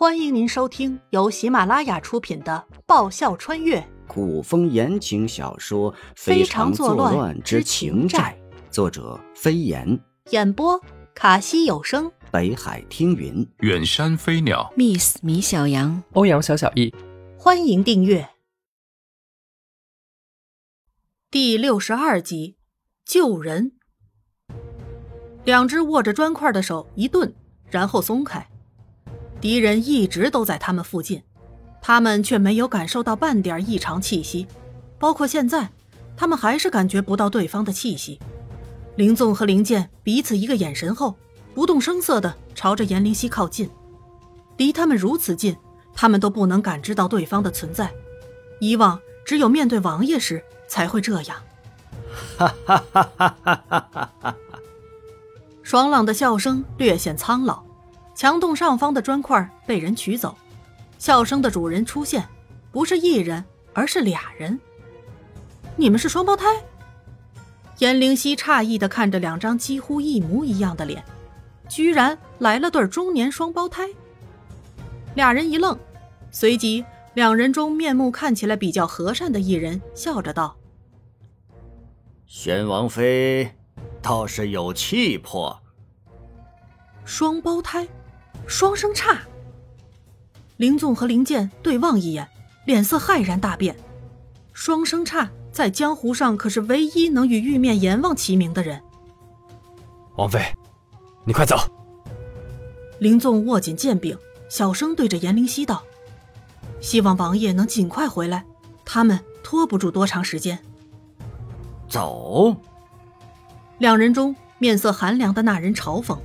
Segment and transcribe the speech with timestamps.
[0.00, 3.86] 欢迎您收听由喜马拉雅出品的《爆笑穿越。
[4.08, 8.34] 古风言情小说《非常作乱之情债》，
[8.72, 10.00] 作者飞檐，
[10.30, 10.80] 演播
[11.14, 16.94] 卡西有声，北海听云，远山飞鸟，Miss 米小羊，欧阳小小易，
[17.36, 18.26] 欢迎订阅。
[21.30, 22.56] 第六十二集。
[23.04, 23.72] 救人。
[25.44, 27.34] 两只握着砖块的手一顿，
[27.70, 28.46] 然后松开。
[29.40, 31.22] 敌人一直都在他们附近，
[31.80, 34.46] 他们却没有感受到半点异常气息，
[34.98, 35.70] 包括现在，
[36.16, 38.20] 他们还是感觉不到对方的气息。
[38.96, 41.16] 林纵和林剑彼此一个眼神后，
[41.54, 43.70] 不动声色地朝着严灵犀靠近，
[44.58, 45.56] 离他们如此近，
[45.94, 47.90] 他们都不能感知到对方的存在。
[48.60, 51.36] 以往只有面对王爷时才会这样。
[52.36, 54.36] 哈哈哈哈哈哈哈！
[55.62, 57.69] 爽朗的笑声略显苍老。
[58.20, 60.36] 墙洞上方的砖块被人取走，
[60.98, 62.28] 笑声的主人出现，
[62.70, 64.60] 不是一人，而是俩人。
[65.74, 66.44] 你们是双胞胎？
[67.78, 71.02] 颜灵犀诧异的看着两张几乎一模一样的脸，
[71.66, 73.88] 居然来了对中年双胞胎。
[75.14, 75.74] 俩人一愣，
[76.30, 80.54] 随即两人中面目看起来比较和善的一人笑着道
[82.28, 83.50] ：“宣王妃
[84.02, 85.58] 倒是有气魄。”
[87.06, 87.88] 双胞胎。
[88.46, 89.18] 双生叉。
[90.56, 92.28] 林纵和林剑对望一眼，
[92.66, 93.74] 脸色骇然大变。
[94.52, 98.80] 双生叉在江湖上可是唯一能与玉面阎王齐名的人。
[100.16, 100.40] 王妃，
[101.24, 101.56] 你快走！
[102.98, 104.14] 林纵握紧剑柄，
[104.50, 105.82] 小声对着颜灵犀道
[106.82, 108.44] ：“希望王爷能尽快回来，
[108.84, 110.58] 他们拖不住多长时间。”
[111.88, 112.54] 走。
[113.78, 116.18] 两人中面色寒凉的那人嘲讽：“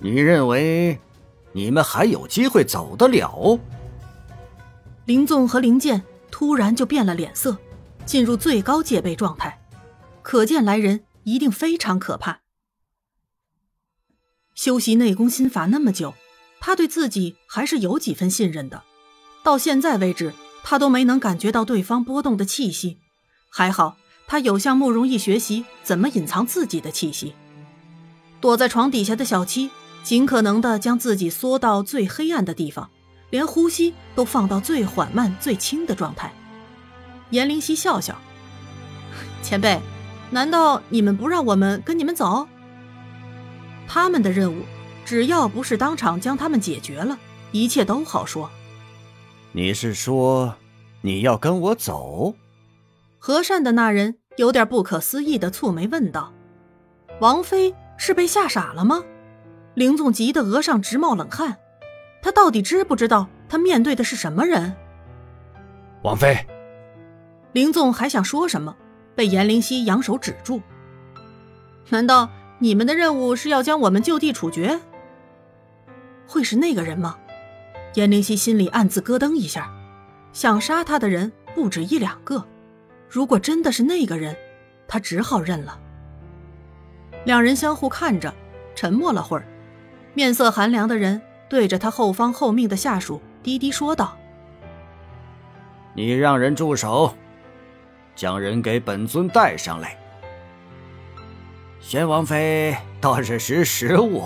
[0.00, 0.98] 你认为？”
[1.52, 3.58] 你们还有机会走得了？
[5.06, 7.56] 林纵和林剑突然就变了脸色，
[8.04, 9.58] 进入最高戒备状态，
[10.22, 12.40] 可见来人一定非常可怕。
[14.54, 16.14] 修习内功心法那么久，
[16.60, 18.82] 他对自己还是有几分信任的。
[19.42, 22.98] 到现在为止，他都没能感觉到对方波动的气息。
[23.50, 23.96] 还好，
[24.26, 27.34] 他有向慕容易学习怎么隐藏自己的气息。
[28.40, 29.70] 躲在床底下的小七。
[30.08, 32.88] 尽可能的将自己缩到最黑暗的地方，
[33.28, 36.32] 连呼吸都放到最缓慢、最轻的状态。
[37.28, 38.16] 颜灵犀笑笑
[39.44, 39.78] ：“前辈，
[40.30, 42.48] 难道你们不让我们跟你们走？
[43.86, 44.62] 他们的任务，
[45.04, 47.18] 只要不是当场将他们解决了，
[47.52, 48.48] 一切都好说。”
[49.52, 50.54] 你是说
[51.02, 52.34] 你要跟我走？
[53.18, 56.32] 和善的那人有点不可思议的蹙眉问道
[57.20, 59.04] ：“王妃是被吓傻了吗？”
[59.78, 61.56] 林纵急得额上直冒冷汗，
[62.20, 64.74] 他到底知不知道他面对的是什么人？
[66.02, 66.36] 王妃，
[67.52, 68.74] 林纵还想说什么，
[69.14, 70.60] 被严灵犀扬手止住。
[71.90, 72.28] 难道
[72.58, 74.80] 你们的任务是要将我们就地处决？
[76.26, 77.16] 会是那个人吗？
[77.94, 79.72] 严灵犀心里暗自咯噔一下，
[80.32, 82.44] 想杀他的人不止一两个。
[83.08, 84.36] 如果真的是那个人，
[84.88, 85.80] 他只好认了。
[87.24, 88.34] 两人相互看着，
[88.74, 89.46] 沉默了会儿。
[90.18, 94.18] 面色寒凉的人对着他后方候命的下属低低说道
[95.94, 97.14] ：“你让人住手，
[98.16, 99.96] 将人给本尊带上来。”
[101.78, 104.24] 宣王妃倒是识时务。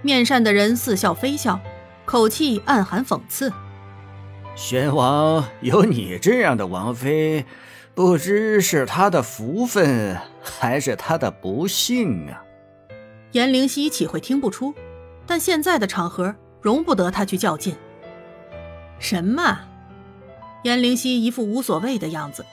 [0.00, 1.60] 面善的人似笑非笑，
[2.06, 3.52] 口气暗含讽刺
[4.56, 7.44] ：“宣王有你这样的王妃，
[7.94, 12.44] 不知是他的福分还是他的不幸啊！”
[13.32, 14.74] 颜灵犀岂会听不出？
[15.26, 17.76] 但现在的场合容不得他去较劲。
[18.98, 19.60] 什么？
[20.64, 22.44] 颜灵犀一副无所谓的样子。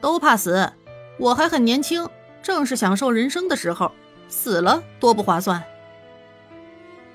[0.00, 0.72] 都怕死，
[1.18, 2.08] 我还很年轻，
[2.42, 3.92] 正是享受人生的时候，
[4.28, 5.62] 死了多不划算。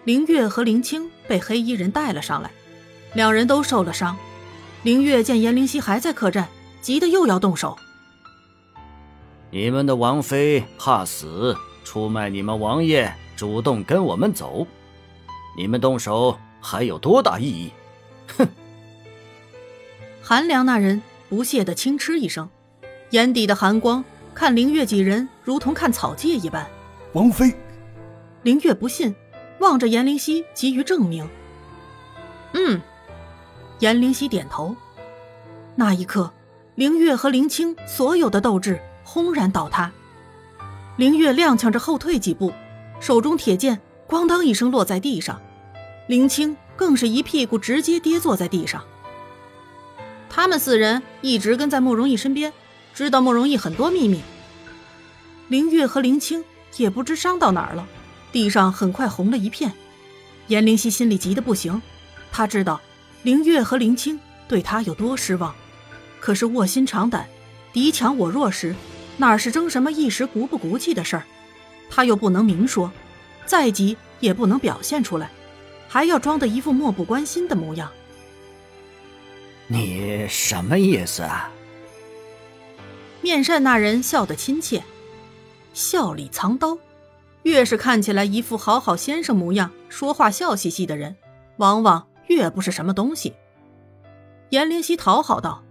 [0.05, 2.49] 林月和林青被黑衣人带了上来，
[3.13, 4.17] 两人都受了伤。
[4.83, 6.47] 林月见颜灵犀还在客栈，
[6.79, 7.77] 急得又要动手。
[9.51, 11.53] 你们的王妃怕死。
[11.87, 14.67] 出卖你们王爷，主动跟我们走，
[15.55, 17.71] 你们动手还有多大意义？
[18.37, 18.45] 哼！
[20.21, 22.49] 韩良那人不屑的轻嗤一声，
[23.11, 24.03] 眼底的寒光
[24.35, 26.67] 看凌月几人如同看草芥一般。
[27.13, 27.55] 王妃，
[28.43, 29.15] 凌月不信，
[29.59, 31.25] 望着严灵犀急于证明。
[32.51, 32.81] 嗯，
[33.79, 34.75] 严灵犀点头。
[35.73, 36.29] 那一刻，
[36.75, 39.89] 凌月和林青所有的斗志轰然倒塌。
[40.97, 42.51] 凌月踉跄着后退几步，
[42.99, 43.79] 手中铁剑
[44.09, 45.39] 咣当一声落在地上。
[46.07, 48.83] 林青更是一屁股直接跌坐在地上。
[50.27, 52.51] 他们四人一直跟在慕容逸身边，
[52.95, 54.21] 知道慕容逸很多秘密。
[55.49, 56.43] 凌月和林青
[56.77, 57.87] 也不知伤到哪儿了，
[58.31, 59.71] 地上很快红了一片。
[60.47, 61.79] 颜灵溪心里急得不行，
[62.31, 62.81] 他知道
[63.21, 65.53] 凌月和林青对他有多失望，
[66.19, 67.27] 可是卧薪尝胆，
[67.71, 68.73] 敌强我弱时，
[69.17, 71.23] 哪是争什么一时骨不骨气的事儿？
[71.89, 72.91] 他又不能明说，
[73.45, 75.31] 再急也不能表现出来，
[75.87, 77.91] 还要装的一副漠不关心的模样。
[79.67, 81.51] 你什么意思啊？
[83.21, 84.83] 面善那人笑得亲切，
[85.73, 86.77] 笑里藏刀。
[87.43, 91.15] 越是看起来一副好好先生模样、说话笑嘻嘻的人，
[91.57, 93.33] 往往越不是什么东西。
[94.49, 95.63] 严灵溪讨好道：“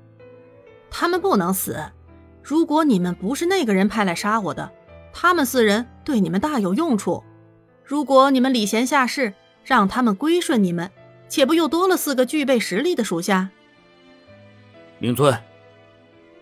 [0.91, 1.79] 他们不能死。
[2.49, 4.71] 如果你们不是那个人派来杀我的，
[5.13, 7.25] 他们四人对你们大有用处。
[7.83, 9.35] 如果你们礼贤下士，
[9.65, 10.89] 让他们归顺你们，
[11.29, 13.51] 且不又多了四个具备实力的属下？”
[15.01, 15.37] 灵尊，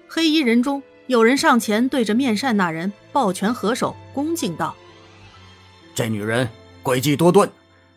[0.07, 4.75] 黑衣人中有人上前对着面善那人抱拳合手，恭敬道
[5.97, 6.47] ：“这女人
[6.83, 7.51] 诡计多端，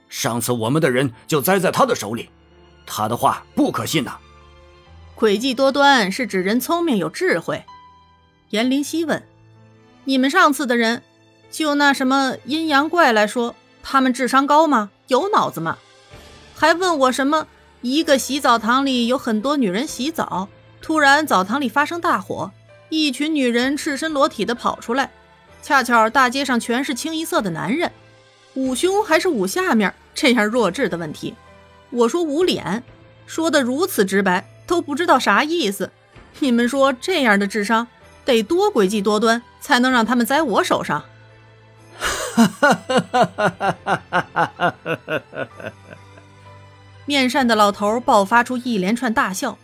[0.08, 2.30] 上次我们的人就栽在她的手里，
[2.86, 4.18] 她的话不可信呐。”
[5.20, 7.62] 诡计多端是指人聪明有智慧。
[8.50, 9.24] 颜灵犀问
[10.06, 11.04] ：“你们上次的人，
[11.52, 14.90] 就那什么阴阳怪来说，他们智商高吗？
[15.08, 15.78] 有脑子吗？
[16.56, 17.48] 还问我什么？”
[17.82, 20.50] 一个洗澡堂里有很多女人洗澡，
[20.82, 22.52] 突然澡堂里发生大火，
[22.90, 25.12] 一群女人赤身裸体的跑出来，
[25.62, 27.92] 恰巧大街上全是清一色的男人，
[28.56, 29.94] 捂胸还是捂下面？
[30.16, 31.36] 这样弱智的问题，
[31.92, 32.84] 我说捂脸，
[33.28, 35.92] 说的如此直白，都不知道啥意思。
[36.40, 37.88] 你们说这样的智商
[38.28, 41.04] 得多诡计多端，才能让他们栽我手上？
[41.98, 44.76] 哈哈哈哈哈哈！
[47.06, 49.58] 面善的老头爆发出一连串大笑，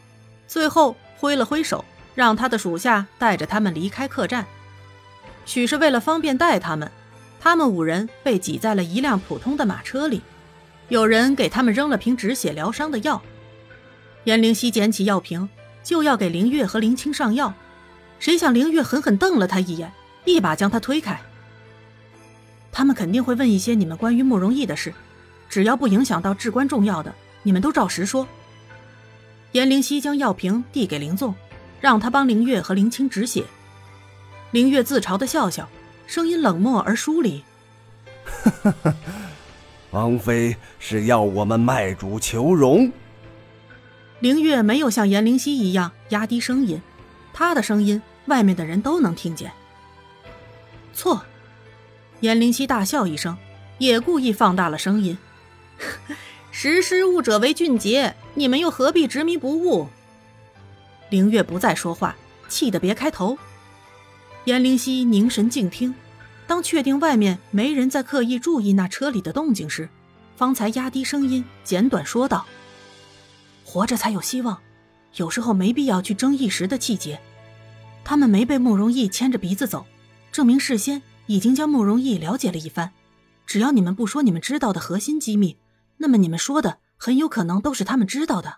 [0.47, 1.83] 最后挥了挥手，
[2.15, 4.45] 让他的属下带着他们离开客栈。
[5.45, 6.89] 许是为了方便带他们，
[7.39, 10.21] 他们五人被挤在了一辆普通的马车里。
[10.87, 13.21] 有人给他们扔了瓶止血疗伤的药。
[14.23, 15.49] 颜灵溪捡起药瓶，
[15.83, 17.53] 就要给林月和林青上药，
[18.23, 19.91] 谁想凌月狠狠瞪了他一眼，
[20.23, 21.19] 一把将他推开。
[22.71, 24.93] 他们肯定会问一些你们关于慕容逸的事，
[25.49, 27.13] 只要不影响到至关重要的。
[27.41, 28.25] 你们都照实说。
[29.51, 31.35] 颜灵溪将药瓶递给林纵，
[31.81, 33.43] 让他帮凌月和林青止血。
[34.51, 35.67] 凌月自嘲的笑笑，
[36.07, 37.43] 声音冷漠而疏离：
[39.91, 42.89] “王妃是要我们卖主求荣。”
[44.21, 46.81] 凌月没有像颜灵溪一样压低声音，
[47.33, 49.51] 她的声音外面的人都能听见。
[50.93, 51.23] 错，
[52.19, 53.37] 颜灵溪大笑一声，
[53.79, 55.17] 也故意放大了声音。
[56.51, 59.87] 识时务者为俊杰，你们又何必执迷不悟？
[61.09, 62.15] 凌月不再说话，
[62.47, 63.37] 气得别开头。
[64.45, 65.93] 颜灵溪凝神静听，
[66.45, 69.89] 当确定外面没人在刻意注意那车里的动静时，
[70.35, 72.45] 方才压低声音，简短说道
[73.65, 74.59] ：“活着才有希望，
[75.15, 77.19] 有时候没必要去争一时的气节。
[78.03, 79.85] 他们没被慕容逸牵着鼻子走，
[80.31, 82.91] 证明事先已经将慕容逸了解了一番。
[83.45, 85.57] 只要你们不说你们知道的核心机密。”
[85.97, 88.57] 那么你们说的很有可能都是他们知道的。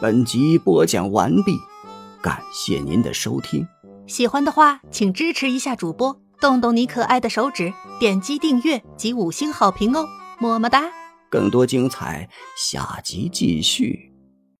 [0.00, 1.58] 本集播讲完毕，
[2.22, 3.66] 感谢您的收听。
[4.06, 10.06] 喜欢的话，请支持一下主播，动动你可爱的手指，点击订阅及五星好评哦，
[10.38, 10.90] 么么哒！
[11.28, 14.11] 更多精彩，下集继续。